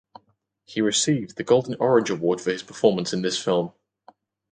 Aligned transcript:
He 0.65 0.81
received 0.81 1.35
the 1.35 1.43
Golden 1.43 1.75
Orange 1.79 2.09
award 2.09 2.41
for 2.41 2.49
his 2.49 2.63
performance 2.63 3.13
in 3.13 3.21
this 3.21 3.37
film. 3.37 3.73